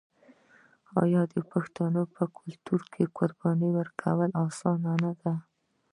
آیا 1.01 1.21
د 1.33 1.35
پښتنو 1.51 2.01
په 2.15 2.23
کلتور 2.37 2.81
کې 2.91 3.03
د 3.07 3.13
قربانۍ 3.17 3.69
ورکول 3.77 4.29
اسانه 4.45 4.91
نه 5.03 5.11
دي؟ 5.19 5.33